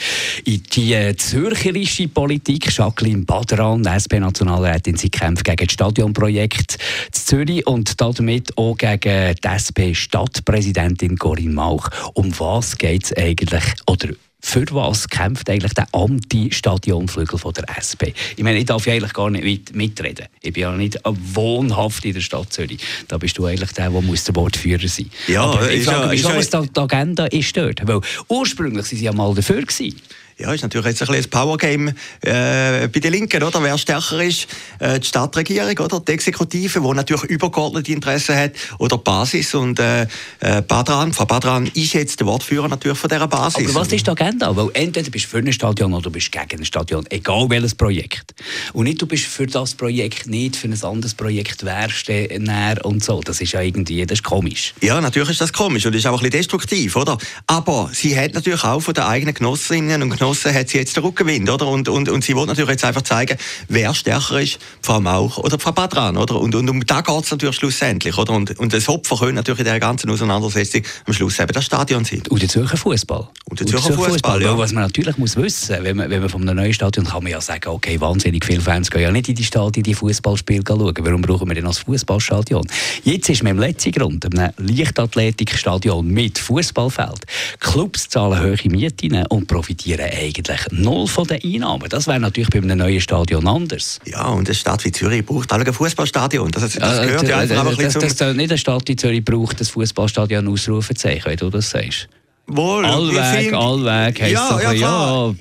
in 0.44 0.62
die 0.74 1.16
zürcherische 1.16 2.08
Politik. 2.08 2.70
Jacqueline 2.76 3.24
Badran, 3.24 3.84
SP-Nationalrätin, 3.86 4.96
sie 4.96 5.10
kämpft 5.10 5.44
gegen 5.44 5.66
das 5.66 5.72
Stadionprojekt 5.72 6.78
in 7.06 7.12
Zürich 7.12 7.66
und 7.66 8.00
damit 8.00 8.56
auch 8.58 8.76
gegen 8.76 9.34
die 9.34 9.48
SP-Stadtpräsidentin 9.48 11.16
Corinne 11.16 11.54
Mauch. 11.54 11.88
Um 12.14 12.38
was 12.38 12.76
geht 12.76 13.04
es 13.04 13.16
eigentlich? 13.16 13.64
Oder 13.86 14.08
für 14.46 14.64
was 14.70 15.08
kämpft 15.08 15.50
eigentlich 15.50 15.74
der 15.74 15.88
Anti-Stadionflügel 15.92 17.36
von 17.36 17.52
der 17.52 17.64
SP? 17.74 18.14
Ich 18.36 18.44
meine, 18.44 18.58
ich 18.58 18.64
darf 18.64 18.86
ja 18.86 18.94
eigentlich 18.94 19.12
gar 19.12 19.28
nicht 19.28 19.74
mitreden. 19.74 20.26
Ich 20.40 20.52
bin 20.52 20.62
ja 20.62 20.72
nicht 20.72 21.00
wohnhaft 21.04 22.04
in 22.04 22.14
der 22.14 22.20
Stadt 22.20 22.52
Zürich. 22.52 22.78
Da 23.08 23.18
bist 23.18 23.36
du 23.38 23.46
eigentlich 23.46 23.72
der, 23.72 23.90
der 23.90 24.02
muss 24.02 24.22
der 24.22 24.36
Wortführer 24.36 24.86
sein. 24.86 25.10
Ja, 25.26 25.42
Aber 25.42 25.70
ich 25.70 25.84
frage 25.84 26.08
mich 26.10 26.24
was 26.24 26.50
die 26.50 26.80
Agenda 26.80 27.26
ist 27.26 27.56
dort. 27.56 27.86
Weil 27.86 28.00
ursprünglich 28.28 28.84
waren 28.84 28.98
sie 28.98 29.04
ja 29.04 29.12
mal 29.12 29.34
dafür. 29.34 29.62
Gewesen. 29.62 30.00
Ja, 30.38 30.52
ist 30.52 30.62
natürlich 30.62 30.88
jetzt 30.88 31.00
ein 31.00 31.08
bisschen 31.08 31.24
ein 31.24 31.30
Powergame 31.30 31.94
äh, 32.20 32.88
bei 32.88 33.00
den 33.00 33.10
Linken, 33.10 33.42
oder? 33.42 33.62
Wer 33.62 33.78
stärker 33.78 34.22
ist, 34.22 34.46
äh, 34.80 35.00
die 35.00 35.06
Stadtregierung, 35.06 35.78
oder? 35.78 35.98
Die 36.00 36.12
Exekutive, 36.12 36.78
die 36.78 36.94
natürlich 36.94 37.24
übergeordnete 37.24 37.90
Interessen 37.90 38.36
hat, 38.36 38.52
oder 38.78 38.98
die 38.98 39.02
Basis. 39.02 39.54
Und 39.54 39.80
äh, 39.80 40.02
äh, 40.40 40.60
Badran, 40.60 41.14
Frau 41.14 41.24
Badran 41.24 41.66
ist 41.72 41.94
jetzt 41.94 42.20
der 42.20 42.26
Wortführer 42.26 42.68
natürlich 42.68 42.98
von 42.98 43.08
dieser 43.08 43.26
Basis. 43.26 43.64
Aber 43.64 43.80
was 43.80 43.92
ist 43.92 44.06
die 44.06 44.10
Agenda? 44.10 44.54
Weil 44.54 44.68
entweder 44.74 45.08
bist 45.08 45.24
du 45.24 45.28
für 45.30 45.38
ein 45.38 45.50
Stadion 45.54 45.94
oder 45.94 46.02
du 46.02 46.10
bist 46.10 46.30
gegen 46.30 46.60
ein 46.60 46.66
Stadion, 46.66 47.06
egal 47.08 47.48
welches 47.48 47.74
Projekt. 47.74 48.34
Und 48.74 48.84
nicht, 48.84 49.00
du 49.00 49.06
bist 49.06 49.24
für 49.24 49.46
das 49.46 49.74
Projekt 49.74 50.26
nicht, 50.26 50.56
für 50.56 50.68
ein 50.68 50.84
anderes 50.84 51.14
Projekt 51.14 51.64
wärst 51.64 52.08
du 52.08 52.12
näher 52.12 52.84
und 52.84 53.02
so. 53.02 53.22
Das 53.22 53.40
ist 53.40 53.52
ja 53.52 53.62
irgendwie, 53.62 54.04
das 54.04 54.18
ist 54.18 54.22
komisch. 54.22 54.74
Ja, 54.82 55.00
natürlich 55.00 55.30
ist 55.30 55.40
das 55.40 55.54
komisch 55.54 55.86
und 55.86 55.94
ist 55.94 56.06
auch 56.06 56.12
ein 56.12 56.16
bisschen 56.18 56.32
destruktiv, 56.32 56.94
oder? 56.94 57.16
Aber 57.46 57.88
sie 57.94 58.14
hat 58.18 58.34
natürlich 58.34 58.64
auch 58.64 58.80
von 58.80 58.92
den 58.92 59.04
eigenen 59.04 59.32
Genossinnen 59.32 60.02
und 60.02 60.10
Genossen 60.10 60.25
Genossen 60.26 60.54
hat 60.54 60.68
sie 60.68 60.78
jetzt 60.78 60.96
den 60.96 61.04
Rückenwind, 61.04 61.48
oder? 61.48 61.68
Und, 61.68 61.88
und, 61.88 62.08
und 62.08 62.24
sie 62.24 62.34
will 62.34 62.46
natürlich 62.46 62.70
jetzt 62.70 62.84
einfach 62.84 63.02
zeigen, 63.02 63.38
wer 63.68 63.94
stärker 63.94 64.40
ist, 64.40 64.58
Frau 64.82 65.00
Mauch 65.00 65.38
oder 65.38 65.56
Frau 65.56 65.70
Badran, 65.70 66.16
oder? 66.16 66.40
Und, 66.40 66.56
und 66.56 66.68
um 66.68 66.84
da 66.84 67.00
geht 67.00 67.24
es 67.24 67.30
natürlich 67.30 67.54
schlussendlich, 67.54 68.18
oder? 68.18 68.32
Und, 68.32 68.58
und 68.58 68.72
das 68.72 68.88
Opfer 68.88 69.16
können 69.18 69.36
natürlich 69.36 69.60
in 69.60 69.66
dieser 69.66 69.78
ganzen 69.78 70.10
Auseinandersetzung 70.10 70.82
am 71.04 71.12
Schluss 71.12 71.38
eben 71.38 71.52
das 71.52 71.64
Stadion 71.64 72.04
sein. 72.04 72.24
Und 72.28 72.42
der 72.42 72.48
Zürcher 72.48 72.76
Fußball. 72.76 73.28
Und 73.44 73.60
der 73.60 73.68
Zürcher 73.68 73.92
Fußball, 73.92 74.42
ja. 74.42 74.58
Was 74.58 74.72
man 74.72 74.82
natürlich 74.82 75.16
muss 75.16 75.36
wissen, 75.36 75.76
wenn 75.82 75.96
man, 75.96 76.10
wenn 76.10 76.20
man 76.20 76.28
von 76.28 76.42
einem 76.42 76.56
neuen 76.56 76.74
Stadion 76.74 77.06
kann 77.06 77.22
man 77.22 77.30
ja 77.30 77.40
sagen, 77.40 77.68
okay, 77.68 78.00
wahnsinnig 78.00 78.44
viele 78.44 78.60
Fans 78.60 78.90
gehen 78.90 79.02
ja 79.02 79.12
nicht 79.12 79.28
in 79.28 79.36
die 79.36 79.44
Stadien, 79.44 79.84
die 79.84 79.94
Fußballspiele 79.94 80.64
schauen. 80.66 80.94
Warum 80.98 81.22
brauchen 81.22 81.46
wir 81.46 81.54
denn 81.54 81.66
als 81.66 81.78
Fußballstadion? 81.78 82.66
Jetzt 83.04 83.28
ist 83.28 83.44
man 83.44 83.52
im 83.52 83.60
letzten 83.60 83.92
Grund, 83.92 84.24
einem 84.24 84.50
Leichtathletikstadion 84.56 86.04
mit 86.08 86.40
Fußballfeld. 86.40 87.26
Clubs 87.60 88.08
zahlen 88.08 88.42
hohe 88.42 88.56
Mieten 88.68 89.24
und 89.26 89.46
profitieren 89.46 90.10
eigentlich 90.16 90.60
null 90.70 91.06
von 91.06 91.26
den 91.26 91.40
Einnahmen. 91.42 91.88
Das 91.88 92.06
wäre 92.06 92.18
natürlich 92.18 92.50
bei 92.50 92.58
einem 92.58 92.78
neuen 92.78 93.00
Stadion 93.00 93.46
anders. 93.46 94.00
Ja, 94.04 94.26
und 94.26 94.48
eine 94.48 94.54
Stadt 94.54 94.84
wie 94.84 94.92
Zürich 94.92 95.24
braucht 95.24 95.52
alle 95.52 95.64
ein 95.64 95.72
Fußballstadion. 95.72 96.50
Das, 96.50 96.62
das 96.62 97.02
gehört 97.02 97.22
ja, 97.22 97.28
ja 97.28 97.38
einfach 97.38 97.66
ein 97.66 97.76
bisschen 97.76 98.00
das, 98.00 98.16
das, 98.16 98.36
Nicht 98.36 98.50
eine 98.50 98.58
Stadt 98.58 98.82
wie 98.86 98.96
Zürich 98.96 99.24
braucht 99.24 99.60
das 99.60 99.70
Fußballstadion 99.70 100.48
Ausrufezeichen, 100.48 101.26
wenn 101.26 101.36
du 101.36 101.50
das 101.50 101.70
sagst. 101.70 102.08
Wohl, 102.48 102.84
Allweg, 102.84 103.52
Allweg 103.52 104.22
heisst 104.22 104.32
ja, 104.32 104.60
ja, 104.60 104.72
ja, 104.72 105.34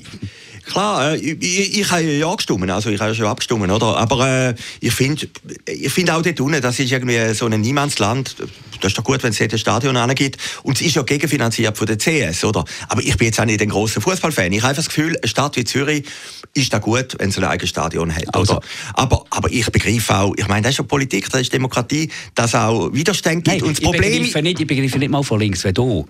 Klar, 0.65 1.13
äh, 1.13 1.17
ich, 1.17 1.41
ich, 1.41 1.79
ich 1.79 1.91
habe 1.91 2.03
ja 2.03 2.33
gestimmt, 2.33 2.69
also 2.69 2.89
ich 2.89 3.00
habe 3.00 3.12
ja 3.12 3.15
schon 3.15 3.27
abgestimmt, 3.27 3.69
oder? 3.69 3.97
Aber 3.97 4.27
äh, 4.27 4.56
ich 4.79 4.94
finde 4.94 5.27
ich 5.67 5.94
find 5.94 6.09
auch 6.12 6.21
dort 6.21 6.39
unten, 6.39 6.62
das 6.62 6.79
ist 6.79 6.91
irgendwie 6.91 7.33
so 7.33 7.45
ein 7.45 7.62
Niemandsland. 7.62 8.35
Das 8.81 8.91
ist 8.91 8.97
doch 8.97 9.03
gut, 9.03 9.23
wenn 9.23 9.31
es 9.31 9.41
ein 9.41 9.57
Stadion 9.57 9.95
angeht. 9.95 10.38
Und 10.63 10.79
es 10.79 10.81
ist 10.85 10.95
ja 10.95 11.03
gegenfinanziert 11.03 11.77
von 11.77 11.88
der 11.88 11.97
CS, 11.97 12.44
oder? 12.44 12.65
Aber 12.89 13.01
ich 13.01 13.15
bin 13.17 13.27
jetzt 13.27 13.39
auch 13.39 13.45
nicht 13.45 13.62
ein 13.62 13.69
großer 13.69 14.01
Fußballfan. 14.01 14.51
Ich 14.51 14.59
habe 14.59 14.69
einfach 14.69 14.83
das 14.83 14.89
Gefühl, 14.89 15.15
eine 15.17 15.27
Stadt 15.27 15.56
wie 15.56 15.63
Zürich 15.63 16.06
ist 16.53 16.73
da 16.73 16.79
gut, 16.79 17.15
wenn 17.19 17.31
sie 17.31 17.41
ein 17.41 17.45
eigenes 17.45 17.69
Stadion 17.69 18.13
hat, 18.15 18.33
also. 18.33 18.57
oder? 18.57 18.65
Aber, 18.94 19.25
aber 19.29 19.51
ich 19.51 19.69
begreife 19.71 20.15
auch, 20.15 20.33
ich 20.38 20.47
meine, 20.47 20.63
das 20.63 20.71
ist 20.71 20.77
ja 20.77 20.83
Politik, 20.83 21.29
das 21.29 21.41
ist 21.41 21.53
Demokratie, 21.53 22.09
dass 22.33 22.56
auch 22.56 22.94
Widerstände 22.94 23.41
gibt. 23.41 23.47
Nein, 23.47 23.61
und 23.63 23.71
das 23.71 23.79
ich 23.79 23.85
Problem... 23.85 24.11
Begreife 24.11 24.41
nicht, 24.41 24.59
ich 24.59 24.68
begreife 24.68 24.97
nicht 24.97 25.11
mal 25.11 25.23
von 25.23 25.39
links, 25.39 25.63
wenn 25.63 25.73
du 25.73 26.07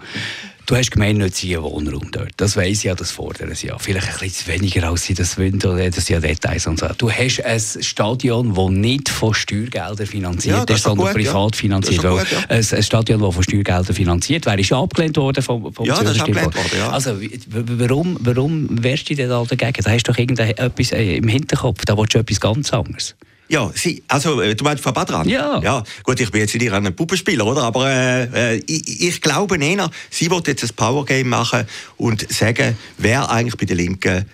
Du 0.65 0.75
hast 0.75 0.89
gemeinnützigen 0.89 1.61
Wohnraum 1.61 2.09
dort. 2.11 2.31
Das 2.37 2.57
weiss 2.57 2.79
ich 2.79 2.85
ja, 2.85 2.95
das 2.95 3.11
fordern 3.11 3.53
sie 3.53 3.67
ja. 3.67 3.77
Vielleicht 3.77 4.07
ein 4.07 4.19
bisschen 4.19 4.53
weniger, 4.53 4.89
als 4.89 5.03
sie 5.03 5.13
das 5.13 5.37
wollen, 5.37 5.59
das 5.59 5.73
sind 5.77 6.09
ja 6.09 6.19
Details 6.19 6.65
und 6.65 6.79
so. 6.79 6.87
Du 6.97 7.11
hast 7.11 7.39
ein 7.41 7.83
Stadion, 7.83 8.55
das 8.55 8.69
nicht 8.69 9.09
von 9.09 9.33
Steuergeldern 9.33 10.07
finanziert 10.07 10.67
ja, 10.67 10.75
ist, 10.75 10.83
sondern 10.83 11.07
gut, 11.07 11.15
privat 11.15 11.55
ja. 11.55 11.59
finanziert. 11.59 12.01
Gut, 12.01 12.31
ja. 12.31 12.39
ein, 12.49 12.65
ein, 12.71 12.83
Stadion, 12.83 13.21
das 13.21 13.33
von 13.35 13.43
Steuergeldern 13.43 13.95
finanziert 13.95 14.45
wäre, 14.47 14.59
ist 14.59 14.73
abgelehnt 14.73 15.17
worden 15.17 15.43
vom, 15.43 15.71
vom 15.71 15.85
Ja, 15.85 16.01
das 16.01 16.15
ist 16.15 16.21
abgelehnt 16.21 16.55
worden, 16.55 16.77
ja. 16.77 16.89
Also, 16.89 17.17
warum, 17.51 18.17
warum 18.21 18.67
wärst 18.83 19.09
du 19.09 19.15
denn 19.15 19.29
da 19.29 19.43
dagegen? 19.43 19.83
Da 19.83 19.91
hast 19.91 20.07
du 20.07 20.11
doch 20.11 20.17
irgendetwas 20.17 20.91
äh, 20.91 21.17
im 21.17 21.27
Hinterkopf, 21.27 21.85
da 21.85 21.95
willst 21.95 22.15
du 22.15 22.19
etwas 22.19 22.39
ganz 22.39 22.73
anderes. 22.73 23.15
Ja, 23.47 23.71
sie, 23.75 24.03
also 24.07 24.41
äh, 24.41 24.55
du 24.55 24.63
meinst 24.63 24.83
Frau 24.83 24.91
Badran? 24.91 25.27
Ja. 25.29 25.59
ja. 25.59 25.83
Gut, 26.03 26.19
ich 26.19 26.31
bin 26.31 26.41
jetzt 26.41 26.55
nicht 26.55 26.71
ein 26.71 26.95
Puppenspieler, 26.95 27.45
oder? 27.45 27.63
Aber 27.63 27.89
äh, 27.89 28.55
äh, 28.55 28.63
ich, 28.65 29.01
ich 29.01 29.21
glaube 29.21 29.57
eher, 29.57 29.89
sie 30.09 30.31
wird 30.31 30.47
jetzt 30.47 30.63
ein 30.63 30.69
Powergame 30.75 31.25
machen 31.25 31.65
und 31.97 32.31
sagen, 32.31 32.77
wer 32.97 33.29
eigentlich 33.29 33.57
bei 33.57 33.65
den 33.65 33.77
Linken 33.77 34.25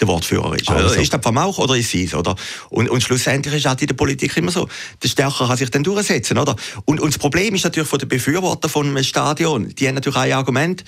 der 0.00 0.08
Wortführer 0.08 0.54
ist. 0.56 0.68
Also. 0.68 1.00
Ist 1.00 1.12
das 1.12 1.20
Frau 1.22 1.32
Mauch 1.32 1.58
oder 1.58 1.76
ist 1.76 1.90
sie 1.90 2.04
es, 2.04 2.14
oder? 2.14 2.34
Und, 2.70 2.90
und 2.90 3.02
schlussendlich 3.02 3.54
ist 3.54 3.66
das 3.66 3.80
in 3.80 3.86
der 3.86 3.94
Politik 3.94 4.36
immer 4.36 4.50
so. 4.50 4.68
Der 5.02 5.08
Stärker 5.08 5.46
kann 5.46 5.56
sich 5.56 5.70
dann 5.70 5.84
durchsetzen, 5.84 6.38
oder? 6.38 6.56
Und, 6.84 7.00
und 7.00 7.14
das 7.14 7.18
Problem 7.18 7.54
ist 7.54 7.64
natürlich 7.64 7.88
von 7.88 7.98
den 7.98 8.08
Befürwortern 8.08 8.70
von 8.70 8.88
einem 8.88 9.04
Stadion, 9.04 9.68
die 9.68 9.86
haben 9.86 9.94
natürlich 9.94 10.18
ein 10.18 10.32
Argument, 10.32 10.84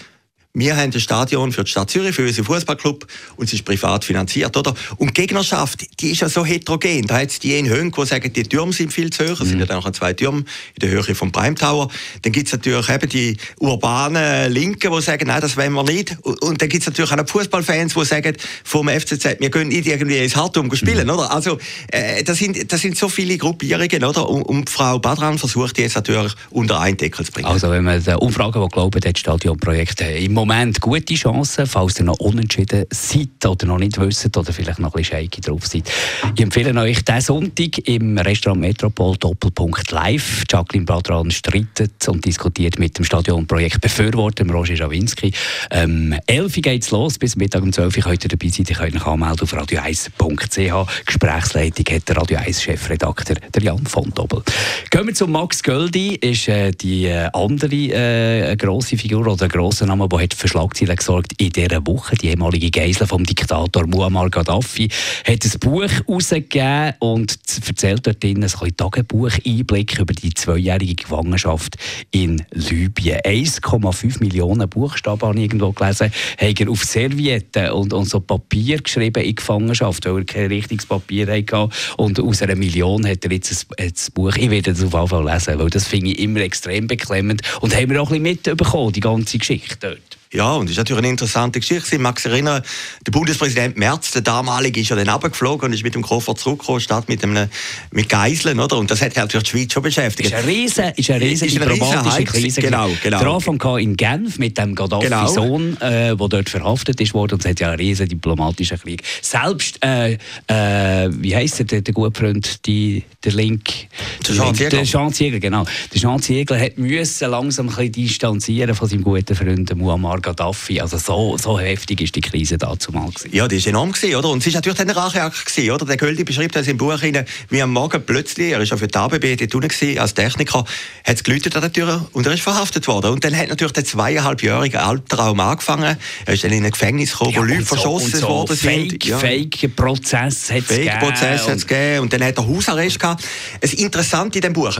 wir 0.56 0.74
haben 0.74 0.90
ein 0.90 1.00
Stadion 1.00 1.52
für 1.52 1.64
die 1.64 1.70
Stadt 1.70 1.90
Zürich, 1.90 2.16
für 2.16 2.22
unseren 2.22 2.46
Fußballclub 2.46 3.06
und 3.36 3.44
es 3.44 3.52
ist 3.52 3.64
privat 3.66 4.06
finanziert, 4.06 4.56
oder? 4.56 4.74
Und 4.96 5.08
die 5.08 5.12
Gegnerschaft, 5.12 5.86
die 6.00 6.12
ist 6.12 6.22
ja 6.22 6.30
so 6.30 6.46
heterogen. 6.46 7.06
Da 7.06 7.18
hat 7.18 7.28
es 7.28 7.38
die 7.38 7.58
in 7.58 7.68
Höhen, 7.68 7.92
die 7.92 8.06
sagen, 8.06 8.32
die 8.32 8.42
Türme 8.42 8.72
sind 8.72 8.90
viel 8.90 9.10
zu 9.10 9.24
hoch. 9.24 9.32
Es 9.32 9.40
mhm. 9.40 9.48
sind 9.48 9.58
ja 9.60 9.66
dann 9.66 9.82
noch 9.82 9.90
zwei 9.90 10.14
Türme 10.14 10.38
in 10.38 10.80
der 10.80 10.88
Höhe 10.88 11.14
vom 11.14 11.30
Prime 11.30 11.56
Tower. 11.56 11.90
Dann 12.22 12.32
gibt 12.32 12.46
es 12.46 12.54
natürlich 12.54 12.88
eben 12.88 13.08
die 13.10 13.36
urbanen 13.58 14.50
Linken, 14.50 14.90
die 14.90 15.02
sagen, 15.02 15.26
nein, 15.26 15.42
das 15.42 15.58
wollen 15.58 15.74
wir 15.74 15.82
nicht. 15.82 16.16
Und 16.22 16.62
dann 16.62 16.70
gibt 16.70 16.80
es 16.80 16.86
natürlich 16.86 17.12
auch 17.12 17.16
noch 17.16 17.28
Fußballfans, 17.28 17.92
die 17.92 18.04
sagen, 18.06 18.34
vom 18.64 18.88
FCZ, 18.88 19.36
wir 19.40 19.50
können 19.50 19.68
nicht 19.68 19.86
irgendwie 19.86 20.16
ins 20.16 20.36
Hartum 20.36 20.74
spielen, 20.74 21.06
mhm. 21.06 21.12
oder? 21.12 21.32
Also, 21.32 21.58
äh, 21.88 22.24
das, 22.24 22.38
sind, 22.38 22.72
das 22.72 22.80
sind 22.80 22.96
so 22.96 23.10
viele 23.10 23.36
Gruppierungen, 23.36 24.04
oder? 24.04 24.26
Und, 24.26 24.42
und 24.44 24.70
Frau 24.70 24.98
Badran 24.98 25.36
versucht 25.36 25.76
jetzt 25.76 25.96
natürlich 25.96 26.32
unter 26.48 26.80
einen 26.80 26.96
Deckel 26.96 27.26
zu 27.26 27.32
bringen. 27.32 27.46
Also, 27.46 27.70
wenn 27.70 27.84
man 27.84 28.02
die 28.02 28.10
Umfragen, 28.12 28.62
die 28.62 28.68
glauben, 28.68 28.98
das 28.98 29.20
Stadionprojekt 29.20 30.00
im 30.00 30.32
Moment 30.32 30.45
Moment 30.46 30.80
gute 30.80 31.14
Chancen, 31.14 31.66
falls 31.66 31.98
ihr 31.98 32.04
noch 32.04 32.20
unentschieden 32.20 32.84
seid 32.90 33.44
oder 33.44 33.66
noch 33.66 33.78
nicht 33.78 33.98
wisst 33.98 34.36
oder 34.36 34.52
vielleicht 34.52 34.78
noch 34.78 34.94
ein 34.94 35.02
bisschen 35.02 35.18
shaky 35.18 35.40
drauf 35.40 35.66
seid. 35.66 35.90
Ich 36.36 36.40
empfehle 36.40 36.80
euch 36.80 37.04
diesen 37.04 37.20
Sonntag 37.20 37.78
im 37.88 38.16
Restaurant 38.16 38.60
Metropol 38.60 39.16
Doppelpunkt 39.16 39.90
Live. 39.90 40.44
Jacqueline 40.48 40.86
Badran 40.86 41.32
streitet 41.32 42.08
und 42.08 42.24
diskutiert 42.24 42.78
mit 42.78 42.96
dem 42.96 43.04
Stadionprojekt 43.04 43.80
Befürworter, 43.80 44.48
Roger 44.48 44.76
Schawinski. 44.76 45.32
Ähm, 45.72 46.14
11 46.28 46.62
geht 46.62 46.82
es 46.84 46.92
los, 46.92 47.18
bis 47.18 47.34
Mittag 47.34 47.64
um 47.64 47.72
12 47.72 47.96
Uhr 47.96 48.02
könnt 48.04 48.22
ihr 48.22 48.28
dabei 48.28 48.48
sein. 48.48 48.66
Ihr 48.68 48.76
könnt 48.76 48.94
euch 48.94 49.06
anmelden 49.06 49.40
auf 49.40 49.52
radio1.ch. 49.52 51.06
Gesprächsleitung 51.06 51.86
hat 51.92 52.08
der 52.08 52.16
Radio 52.18 52.38
1 52.38 52.62
Chefredakteur 52.62 53.36
Jan 53.60 53.84
von 53.84 54.12
Doppel. 54.14 54.44
Gehen 54.90 55.08
wir 55.08 55.14
zu 55.14 55.26
Max 55.26 55.60
Göldi, 55.64 56.14
ist 56.14 56.46
äh, 56.46 56.70
die 56.70 57.06
äh, 57.06 57.30
andere 57.32 57.74
äh, 57.74 58.56
grosse 58.56 58.96
Figur 58.96 59.26
oder 59.26 59.48
grosser 59.48 59.86
Name, 59.86 60.08
der 60.08 60.20
hat 60.20 60.35
für 60.36 60.48
Schlagzeilen 60.48 60.96
gesorgt 60.96 61.32
in 61.38 61.50
dieser 61.50 61.86
Woche. 61.86 62.16
Die 62.16 62.28
ehemalige 62.28 62.70
Geisel 62.70 63.06
vom 63.06 63.24
Diktator 63.24 63.86
Muammar 63.86 64.30
Gaddafi 64.30 64.88
hat 65.26 65.44
ein 65.44 65.60
Buch 65.60 65.88
herausgegeben 65.88 66.94
und 66.98 67.38
erzählt 67.66 68.06
dort 68.06 68.24
ein 68.24 68.76
Tagebuch-Einblick 68.76 69.98
über 69.98 70.12
die 70.12 70.34
zweijährige 70.34 70.94
Gefangenschaft 70.94 71.76
in 72.10 72.44
Libyen. 72.52 73.20
1,5 73.20 74.20
Millionen 74.20 74.68
Buchstaben 74.68 75.22
habe 75.22 75.38
ich 75.38 75.44
irgendwo 75.44 75.72
gelesen, 75.72 76.12
hat 76.38 76.60
er 76.60 76.70
auf 76.70 76.84
Servietten 76.84 77.70
und, 77.70 77.92
und 77.92 78.08
so 78.08 78.20
Papier 78.20 78.80
geschrieben 78.80 79.22
in 79.22 79.34
Gefangenschaft, 79.34 80.04
weil 80.06 80.18
er 80.18 80.24
kein 80.24 80.46
richtiges 80.46 80.86
Papier 80.86 81.26
hatte. 81.26 81.68
Und 81.96 82.20
aus 82.20 82.42
einer 82.42 82.56
Million 82.56 83.06
hat 83.06 83.24
er 83.24 83.32
jetzt 83.32 83.66
ein, 83.78 83.86
ein 83.86 83.92
Buch. 84.14 84.36
Ich 84.36 84.50
werde 84.50 84.72
das 84.72 84.82
auf 84.82 84.92
jeden 84.92 85.08
Fall 85.08 85.24
lesen, 85.24 85.58
weil 85.58 85.70
das 85.70 85.86
finde 85.86 86.10
ich 86.10 86.18
immer 86.18 86.40
extrem 86.40 86.86
beklemmend. 86.86 87.42
Und 87.60 87.74
haben 87.74 87.90
wir 87.90 88.02
auch 88.02 88.10
ein 88.10 88.22
bisschen 88.22 88.54
mitbekommen, 88.56 88.92
die 88.92 89.00
ganze 89.00 89.38
Geschichte 89.38 89.76
dort. 89.80 90.18
Ja, 90.36 90.52
und 90.52 90.66
das 90.66 90.72
ist 90.72 90.76
natürlich 90.76 90.98
eine 90.98 91.08
interessante 91.08 91.60
Geschichte. 91.60 91.96
Ich 91.96 92.00
mag 92.00 92.20
sich 92.20 92.30
erinnern, 92.30 92.62
der 93.06 93.10
Bundespräsident 93.10 93.78
Merz, 93.78 94.10
der 94.10 94.20
damalige, 94.20 94.78
ist 94.80 94.90
ja 94.90 94.96
dann 94.96 95.08
runtergeflogen 95.08 95.68
und 95.68 95.72
ist 95.72 95.82
mit 95.82 95.94
dem 95.94 96.02
Koffer 96.02 96.36
zurückgekommen, 96.36 96.80
statt 96.80 97.08
mit, 97.08 97.24
einem, 97.24 97.48
mit 97.90 98.10
Geiseln, 98.10 98.60
oder? 98.60 98.76
Und 98.76 98.90
das 98.90 99.00
hat 99.00 99.16
natürlich 99.16 99.44
die 99.44 99.50
Schweiz 99.50 99.72
schon 99.72 99.82
beschäftigt. 99.82 100.28
Ist 100.28 100.34
eine 100.34 100.46
riesen, 100.46 100.84
ist 100.94 101.10
eine 101.10 101.20
riesen 101.22 101.48
ist 101.48 101.56
eine 101.56 101.72
diplomatische 101.72 102.24
Krise. 102.24 102.60
Genau, 102.60 102.90
genau. 103.02 103.18
Der 103.18 103.28
Anfang 103.28 103.78
in 103.78 103.96
Genf 103.96 104.38
mit 104.38 104.58
dem 104.58 104.74
Gaddafi-Sohn, 104.74 105.78
genau. 105.80 105.86
äh, 105.86 106.14
der 106.14 106.28
dort 106.28 106.50
verhaftet 106.50 107.00
ist 107.00 107.14
worden. 107.14 107.32
Und 107.34 107.44
es 107.44 107.50
hat 107.50 107.60
ja 107.60 107.68
einen 107.68 107.78
riesen 107.78 108.06
diplomatischen 108.06 108.78
Krieg. 108.78 109.02
Selbst, 109.22 109.82
äh, 109.82 110.18
äh, 110.48 111.08
wie 111.12 111.34
heisst 111.34 111.70
der, 111.70 111.80
der 111.80 111.94
gute 111.94 112.20
Freund, 112.20 112.66
die, 112.66 113.04
der 113.24 113.32
Link? 113.32 113.88
Der 114.28 114.34
Jean 114.34 114.54
Ziegler. 114.54 114.70
Der 114.70 114.84
Jean 114.84 115.12
Ziegler, 115.12 115.40
genau. 115.40 115.64
Der 115.92 116.00
Jean 116.00 116.20
Ziegler 116.20 116.60
hat 116.60 116.78
müssen 116.78 117.30
langsam 117.30 117.68
ein 117.68 117.74
bisschen 117.74 117.92
distanzieren 117.92 118.74
von 118.74 118.88
seinem 118.88 119.02
guten 119.02 119.34
Freund 119.34 119.74
Muammar 119.76 120.20
Gaddafi. 120.20 120.80
Also 120.80 120.98
so, 120.98 121.36
so 121.38 121.58
heftig 121.58 122.00
ist 122.00 122.14
die 122.14 122.20
Krise 122.20 122.58
dazu 122.58 122.92
mal 122.92 123.08
gewesen. 123.08 123.30
Ja, 123.32 123.48
die 123.48 123.56
ist 123.56 123.66
enorm 123.66 123.92
gewesen, 123.92 124.16
oder? 124.16 124.30
Und 124.30 124.38
es 124.38 124.46
ist 124.46 124.54
natürlich 124.54 124.80
ein 124.80 124.90
Racheakt 124.90 125.46
gewesen, 125.46 125.70
oder? 125.70 125.86
Der 125.86 125.96
Göldi 125.96 126.24
beschreibt 126.24 126.56
das 126.56 126.66
im 126.66 126.76
Buch 126.76 127.02
rein, 127.02 127.24
wie 127.48 127.62
am 127.62 127.72
Morgen 127.72 128.02
plötzlich, 128.04 128.52
er 128.52 128.60
ist 128.60 128.70
ja 128.70 128.76
für 128.76 128.88
die 128.88 128.96
ABB 128.96 129.36
dort 129.36 129.54
unten 129.54 129.98
als 129.98 130.14
Techniker, 130.14 130.64
hat 131.04 131.16
es 131.16 131.22
geläutet 131.22 131.54
an 131.56 131.62
der 131.62 131.72
Tür 131.72 132.08
und 132.12 132.26
er 132.26 132.32
ist 132.32 132.42
verhaftet 132.42 132.86
worden. 132.88 133.12
Und 133.12 133.24
dann 133.24 133.36
hat 133.36 133.48
natürlich 133.48 133.72
der 133.72 133.84
zweieinhalbjährige 133.84 134.82
Albtraum 134.82 135.40
angefangen. 135.40 135.96
Er 136.24 136.34
ist 136.34 136.44
dann 136.44 136.52
in 136.52 136.64
ein 136.64 136.70
Gefängnis 136.70 137.12
gekommen, 137.12 137.32
ja, 137.32 137.40
wo 137.40 137.44
Leute 137.44 137.62
so, 137.62 137.74
verschossen 137.76 138.20
so 138.20 138.28
worden 138.28 138.56
Fake, 138.56 138.90
sind. 138.90 139.04
Ja. 139.04 139.18
Fake-Prozess 139.18 140.50
hat 140.50 140.62
es. 140.68 140.76
Fake-Prozess 140.76 141.48
hat 141.48 141.56
es 141.56 141.66
gegeben. 141.66 142.00
Und 142.00 142.12
dann 142.12 142.22
hat 142.24 142.36
er 142.36 142.46
Hausarrest 142.46 143.00
gehabt. 143.00 143.24
Das 143.60 143.72
Interessante 144.16 144.38
in 144.38 144.42
dem 144.42 144.52
Buch, 144.54 144.78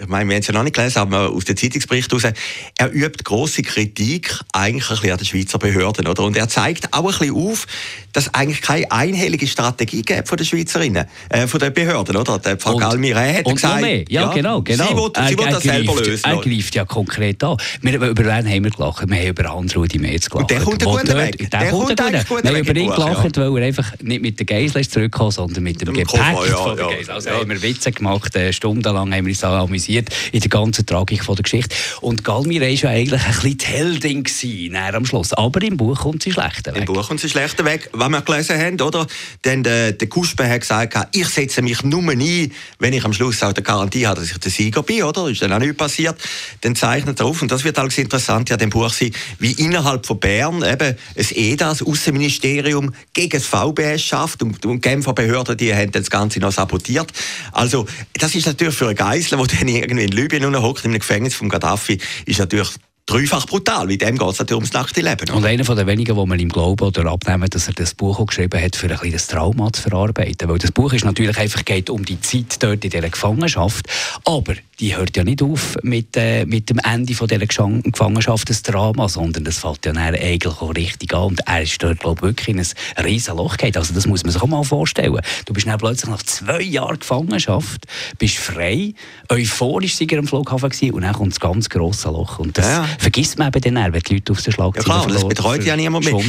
ich 0.00 0.06
meine, 0.06 0.28
wir 0.28 0.36
haben 0.36 0.40
es 0.40 0.46
ja 0.46 0.54
noch 0.54 0.62
nicht 0.62 0.74
gelesen, 0.74 0.98
aber 0.98 1.28
aus 1.28 1.44
dem 1.44 1.56
Zeitungsbericht 1.56 2.10
heraus, 2.10 2.32
er 2.78 2.94
übt 2.94 3.22
grosse 3.22 3.62
Kritik 3.62 4.34
eigentlich 4.52 4.88
ein 4.88 4.96
bisschen 4.96 5.12
an 5.12 5.18
den 5.18 5.26
Schweizer 5.26 5.58
Behörden. 5.58 6.06
Oder? 6.06 6.22
Und 6.22 6.36
er 6.38 6.48
zeigt 6.48 6.92
auch 6.94 7.00
ein 7.00 7.18
bisschen 7.18 7.34
auf, 7.34 7.66
dass 8.14 8.32
eigentlich 8.32 8.62
keine 8.62 8.90
einhellige 8.90 9.46
Strategie 9.46 10.02
gibt 10.02 10.26
von 10.26 10.38
den 10.38 10.46
Schweizerinnen, 10.46 11.06
äh, 11.28 11.46
von 11.46 11.60
den 11.60 11.74
Behörden. 11.74 12.16
Oder? 12.16 12.38
Der 12.38 12.58
Frau 12.58 12.76
Galmire 12.76 13.20
hat 13.20 13.44
und 13.44 13.56
gesagt, 13.56 13.82
mehr. 13.82 14.04
Ja, 14.08 14.22
ja, 14.22 14.32
genau, 14.32 14.62
genau. 14.62 14.84
Sie 14.88 14.96
will, 14.96 15.28
sie 15.28 15.38
will 15.38 15.46
das 15.50 15.62
selber 15.62 15.96
lösen. 15.96 16.24
Er 16.24 16.36
greift 16.36 16.74
ja 16.74 16.84
konkret 16.86 17.44
an. 17.44 17.58
Wir, 17.82 17.94
über 17.94 18.24
wen 18.24 18.48
haben 18.48 18.64
wir 18.64 18.70
gelacht? 18.70 19.08
Wir 19.08 19.16
haben 19.16 19.26
über 19.26 19.52
Hans-Rudi 19.52 19.98
Metz 19.98 20.30
gelacht. 20.30 20.42
Und 20.42 20.50
der 20.50 20.60
kommt 20.60 20.82
gut 20.82 21.14
weg. 21.14 21.50
Der, 21.50 21.60
der 21.60 21.70
kommt 21.70 21.88
gut 22.28 22.42
Wir 22.42 22.50
haben 22.50 22.56
über 22.56 22.76
ihn 22.76 22.90
gelacht, 22.90 23.36
ja. 23.36 23.52
weil 23.52 23.62
er 23.62 23.66
einfach 23.68 23.92
nicht 24.00 24.22
mit 24.22 24.38
der 24.38 24.46
Geisel 24.46 24.88
zurückgekommen 24.88 25.32
sondern 25.32 25.62
mit 25.62 25.80
dem, 25.80 25.92
Gepäck 25.92 26.14
ja, 26.14 26.56
von 26.56 26.76
der 26.76 26.86
Geisel. 26.86 27.10
Also 27.12 27.30
haben 27.30 27.50
wir 27.50 27.62
Witze 27.62 27.92
gemacht, 27.92 28.34
äh, 28.34 28.52
stundenlang 28.78 29.12
haben 29.12 29.26
wir 29.26 29.32
uns 29.32 29.44
amüsiert 29.44 30.08
in 30.32 30.40
der 30.40 30.48
ganzen 30.48 30.86
Tragik 30.86 31.24
von 31.24 31.34
der 31.34 31.42
Geschichte. 31.42 31.74
Und 32.00 32.24
Galmire 32.24 32.66
war 32.66 32.70
ja 32.70 32.90
eigentlich 32.90 33.22
ein 33.22 33.32
bisschen 33.32 33.58
die 33.58 33.66
Heldin 33.66 34.24
gewesen, 34.24 34.76
am 34.76 35.04
Schluss. 35.04 35.32
Aber 35.32 35.62
im 35.62 35.76
Buch 35.76 35.98
kommt 36.00 36.22
sie 36.22 36.32
schlechter 36.32 36.74
weg. 36.74 36.80
Im 36.80 36.86
Buch 36.86 37.08
kommt 37.08 37.20
sie 37.20 37.28
schlechter 37.28 37.64
weg, 37.64 37.90
was 37.92 38.08
wir 38.08 38.22
gelesen 38.22 38.58
haben, 38.58 38.80
oder? 38.80 39.06
Denn 39.44 39.62
der, 39.62 39.92
der 39.92 40.08
Kuspe 40.08 40.48
hat 40.48 40.60
gesagt, 40.60 40.96
ich 41.12 41.28
setze 41.28 41.62
mich 41.62 41.82
nur 41.82 42.02
ein, 42.02 42.52
wenn 42.78 42.92
ich 42.92 43.04
am 43.04 43.12
Schluss 43.12 43.42
auch 43.42 43.52
die 43.52 43.62
Garantie 43.62 44.06
habe, 44.06 44.20
dass 44.20 44.30
ich 44.30 44.38
der 44.38 44.50
Sieger 44.50 44.82
bin, 44.82 45.02
oder? 45.02 45.28
Ist 45.28 45.42
dann 45.42 45.52
auch 45.52 45.58
nicht 45.58 45.76
passiert. 45.76 46.16
Dann 46.60 46.76
zeichnet 46.76 47.20
er 47.20 47.26
auf, 47.26 47.42
und 47.42 47.50
das 47.50 47.64
wird 47.64 47.78
alles 47.78 47.98
interessant 47.98 48.50
ja 48.50 48.56
dem 48.56 48.70
Buch 48.70 48.90
sein, 48.90 49.10
wie 49.38 49.52
innerhalb 49.52 50.06
von 50.06 50.20
Bern 50.20 50.62
eben 50.62 50.96
ein 51.16 51.26
EDA, 51.34 51.70
das 51.70 51.82
Außenministerium, 51.82 52.94
gegen 53.12 53.30
das 53.30 53.46
VBS 53.46 54.02
schafft 54.02 54.42
und, 54.42 54.64
und 54.64 54.80
Genfer 54.80 55.12
Behörden, 55.12 55.56
die 55.56 55.74
haben 55.74 55.90
das 55.90 56.10
Ganze 56.10 56.38
noch 56.38 56.52
sabotiert. 56.52 57.12
Also, 57.52 57.86
das 58.14 58.34
ist 58.34 58.46
natürlich 58.46 58.67
für 58.72 58.86
einen 58.86 58.96
Geisler, 58.96 59.38
der 59.38 59.58
dann 59.58 59.68
irgendwie 59.68 60.04
in 60.04 60.12
Libyen 60.12 60.62
hockt, 60.62 60.84
in 60.84 60.90
einem 60.90 61.00
Gefängnis 61.00 61.34
von 61.34 61.48
Gaddafi, 61.48 61.98
ist 62.26 62.38
natürlich 62.38 62.70
dreifach 63.08 63.46
brutal. 63.46 63.88
Wie 63.88 63.96
dem 63.96 64.18
geht 64.18 64.28
es 64.28 64.38
natürlich 64.38 64.58
ums 64.58 64.72
nackte 64.72 65.00
Leben. 65.00 65.30
Und 65.30 65.44
einer 65.44 65.64
den 65.64 65.86
wenigen, 65.86 66.14
wo 66.14 66.26
man 66.26 66.38
ihm 66.38 66.50
glauben 66.50 66.84
oder 66.84 67.06
abnehmen, 67.06 67.48
dass 67.48 67.66
er 67.66 67.74
das 67.74 67.94
Buch 67.94 68.20
auch 68.20 68.26
geschrieben 68.26 68.62
hat, 68.62 68.76
für 68.76 68.90
ein 68.90 68.98
kleines 68.98 69.26
Trauma 69.26 69.72
zu 69.72 69.82
verarbeiten. 69.82 70.48
Weil 70.48 70.58
das 70.58 70.72
Buch 70.72 70.92
ist 70.92 71.04
natürlich 71.04 71.38
einfach 71.38 71.64
geht 71.64 71.88
um 71.90 72.04
die 72.04 72.20
Zeit 72.20 72.62
dort 72.62 72.84
in 72.84 72.90
dieser 72.90 73.08
Gefangenschaft. 73.08 73.88
Aber 74.24 74.54
die 74.78 74.96
hört 74.96 75.16
ja 75.16 75.24
nicht 75.24 75.42
auf 75.42 75.76
mit, 75.82 76.16
äh, 76.16 76.44
mit 76.44 76.70
dem 76.70 76.78
Ende 76.78 77.14
von 77.14 77.26
dieser 77.26 77.46
Gefangenschaft 77.46 78.48
des 78.48 78.62
Drama, 78.62 79.08
sondern 79.08 79.44
das 79.44 79.58
fällt 79.58 79.86
ja 79.86 79.92
dann 79.92 80.14
eigentlich 80.14 80.46
auch 80.46 80.74
richtig 80.74 81.14
an. 81.14 81.24
Und 81.24 81.40
er 81.46 81.62
ist 81.62 81.82
dort, 81.82 82.00
glaube 82.00 82.18
ich, 82.18 82.22
wirklich 82.22 82.48
in 82.48 82.60
ein 82.60 83.04
riesen 83.04 83.36
Loch 83.36 83.56
gefallen. 83.56 83.76
Also 83.76 83.94
das 83.94 84.06
muss 84.06 84.22
man 84.22 84.32
sich 84.32 84.42
auch 84.42 84.46
mal 84.46 84.62
vorstellen. 84.64 85.20
Du 85.46 85.54
bist 85.54 85.66
dann 85.66 85.78
plötzlich 85.78 86.10
nach 86.10 86.22
zwei 86.22 86.60
Jahren 86.60 86.98
Gefangenschaft, 86.98 87.86
bist 88.18 88.36
frei, 88.36 88.92
euphorisch 89.30 89.98
war 90.00 90.06
er 90.10 90.18
am 90.18 90.26
Flughafen 90.26 90.68
gewesen, 90.68 90.92
und 90.92 91.02
dann 91.02 91.14
kommt 91.14 91.32
das 91.32 91.40
ganz 91.40 91.68
grosse 91.68 92.08
Loch. 92.08 92.38
Und 92.38 92.58
das 92.58 92.66
ja. 92.66 92.86
Vergisst 92.98 93.38
man 93.38 93.48
eben 93.48 93.74
dann, 93.74 93.92
wenn 93.92 94.00
die 94.00 94.14
Leute 94.14 94.32
auf 94.32 94.42
der 94.42 94.52
Schlagzeile 94.52 94.86
Ja 94.86 95.04
klar, 95.04 95.06
das 95.06 95.26
betreut 95.26 95.64
ja 95.64 95.76
niemand 95.76 96.04
mehr. 96.04 96.20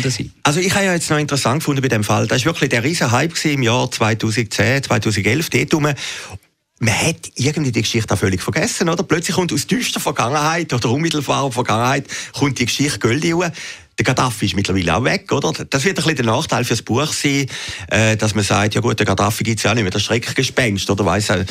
Also 0.43 0.59
ich 0.59 0.73
habe 0.73 0.85
ja 0.85 0.93
jetzt 0.93 1.09
noch 1.09 1.17
interessant 1.17 1.59
gefunden 1.59 1.81
bei 1.81 1.89
dem 1.89 2.03
Fall, 2.03 2.27
das 2.27 2.45
war 2.45 2.53
wirklich 2.53 2.69
der 2.69 2.83
riesen 2.83 3.11
Hype 3.11 3.45
im 3.45 3.63
Jahr 3.63 3.91
2010, 3.91 4.83
2011, 4.83 5.49
dort 5.49 5.73
rum 5.73 5.93
man 6.81 6.93
hat 6.93 7.31
irgendwie 7.35 7.73
die 7.73 7.81
Geschichte 7.81 8.13
auch 8.13 8.17
völlig 8.17 8.41
vergessen, 8.41 8.87
oder? 8.87 9.03
Plötzlich 9.03 9.35
kommt 9.35 9.51
aus 9.51 9.67
düster 9.67 9.99
Vergangenheit 9.99 10.73
oder 10.73 10.89
unmittelbarer 10.89 11.51
Vergangenheit 11.51 12.05
kommt 12.31 12.57
die 12.57 12.65
Geschichte 12.65 12.99
Göldi 12.99 13.33
der 13.99 14.05
Gaddafi 14.05 14.45
ist 14.45 14.55
mittlerweile 14.55 14.95
auch 14.95 15.03
weg, 15.03 15.29
oder? 15.31 15.51
Das 15.69 15.83
wird 15.83 15.97
ein 15.97 16.03
bisschen 16.03 16.15
der 16.15 16.25
Nachteil 16.25 16.63
fürs 16.63 16.81
Buch 16.81 17.11
sein, 17.11 17.47
äh, 17.89 18.15
dass 18.15 18.33
man 18.33 18.45
sagt, 18.45 18.73
ja 18.73 18.81
gut, 18.81 18.97
der 18.97 19.05
Gaddafi 19.05 19.43
gibt 19.43 19.59
es 19.59 19.63
ja 19.63 19.71
auch 19.71 19.75
nicht 19.75 19.83
mehr, 19.83 19.91
das 19.91 20.03
Schreckgespenst, 20.03 20.89
oder 20.89 21.05
weiss, 21.05 21.29
äh, 21.29 21.43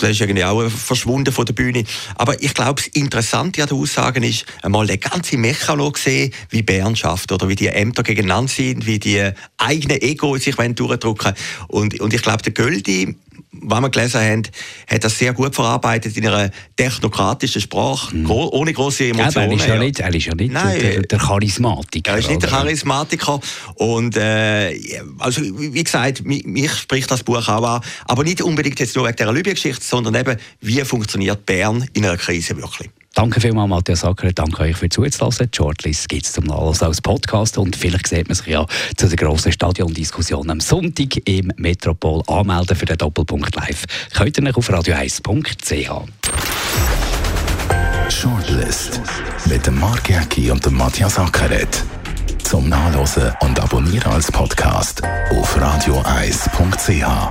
der 0.00 0.10
ist 0.10 0.20
irgendwie 0.20 0.44
auch 0.44 0.70
verschwunden 0.70 1.32
von 1.32 1.44
der 1.44 1.54
Bühne. 1.54 1.82
Aber 2.14 2.40
ich 2.40 2.54
glaube, 2.54 2.80
das 2.80 2.86
Interessante 2.94 3.62
an 3.62 3.68
den 3.68 3.78
Aussagen 3.78 4.22
ist, 4.22 4.46
einmal 4.62 4.86
den 4.86 5.00
ganzen 5.00 5.40
Mechanismus 5.40 6.04
sehen, 6.04 6.32
wie 6.50 6.62
Bern 6.62 6.94
schafft, 6.94 7.32
oder 7.32 7.48
wie 7.48 7.56
die 7.56 7.66
Ämter 7.66 8.04
gegeneinander 8.04 8.52
sind, 8.52 8.86
wie 8.86 9.00
die 9.00 9.30
eigenen 9.58 10.00
Ego 10.00 10.36
sich 10.36 10.54
durchdrücken 10.54 11.34
Und, 11.66 12.00
und 12.00 12.14
ich 12.14 12.22
glaube, 12.22 12.42
der 12.42 12.52
Göldi, 12.52 13.16
was 13.52 13.80
wir 13.80 13.90
gelesen 13.90 14.20
haben, 14.20 14.42
hat 14.88 15.04
das 15.04 15.18
sehr 15.18 15.32
gut 15.32 15.54
verarbeitet 15.54 16.16
in 16.16 16.26
einer 16.26 16.50
technokratischen 16.76 17.60
Sprache, 17.60 18.16
mhm. 18.16 18.30
ohne 18.30 18.72
große 18.72 19.08
Emotionen. 19.08 19.52
Ja, 19.52 19.56
er, 19.56 19.60
ist 19.60 19.66
ja 19.66 19.78
nicht, 19.78 20.00
er 20.00 20.14
ist 20.14 20.24
ja 20.26 20.34
nicht 20.34 20.52
Nein, 20.52 20.80
der, 20.80 21.02
der, 21.02 21.18
Charismatiker. 21.18 22.12
Er 22.12 22.18
ist 22.18 22.28
nicht 22.28 22.42
der 22.42 22.50
Charismatiker. 22.50 23.40
Und 23.74 24.16
äh, 24.16 24.74
also, 25.18 25.42
wie 25.42 25.84
gesagt, 25.84 26.24
mich, 26.24 26.44
mich, 26.44 26.72
spricht 26.72 27.10
das 27.10 27.22
Buch 27.22 27.46
auch 27.48 27.62
an, 27.62 27.82
aber 28.06 28.24
nicht 28.24 28.40
unbedingt 28.40 28.80
jetzt 28.80 28.96
nur 28.96 29.06
wegen 29.06 29.16
der 29.16 29.32
Libyen-Geschichte, 29.32 29.84
sondern 29.84 30.14
eben, 30.14 30.36
wie 30.60 30.80
funktioniert 30.84 31.44
Bern 31.44 31.86
in 31.92 32.04
einer 32.04 32.16
Krise 32.16 32.56
wirklich. 32.56 32.90
Danke 33.14 33.40
vielmals, 33.40 33.68
Matthias 33.68 34.04
Acker. 34.04 34.32
Danke 34.32 34.62
euch 34.62 34.76
für 34.76 34.88
Zuzulassen. 34.88 35.50
Die 35.50 35.56
Shortlist 35.56 36.08
gibt 36.08 36.24
es 36.24 36.32
zum 36.32 36.44
Nachlassen 36.44 36.86
als 36.86 37.00
Podcast 37.00 37.58
und 37.58 37.76
vielleicht 37.76 38.06
sieht 38.06 38.28
man 38.28 38.34
sich 38.34 38.46
ja 38.46 38.66
zu 38.96 39.06
der 39.06 39.16
grossen 39.16 39.52
Stadiondiskussion 39.52 40.48
am 40.48 40.60
Sonntag 40.60 41.28
im 41.28 41.52
Metropol 41.56 42.22
anmelden 42.26 42.74
für 42.74 42.86
den 42.86 42.96
Doppelpunkt 42.96 43.54
Live. 43.54 43.84
Könnt 44.14 44.38
ihr 44.38 44.46
euch 44.46 44.56
auf 44.56 44.70
radio1.ch. 44.70 45.90
Shortlist 48.10 49.00
mit 49.46 49.66
dem 49.66 49.78
Mark 49.78 50.08
Jäcki 50.08 50.50
und 50.50 50.64
dem 50.64 50.76
Matthias 50.76 51.18
Ackeret. 51.18 51.84
Zum 52.42 52.68
Nachlesen 52.68 53.32
und 53.40 53.60
Abonnieren 53.60 54.12
als 54.12 54.32
Podcast 54.32 55.02
auf 55.30 55.56
radio1.ch. 55.56 57.30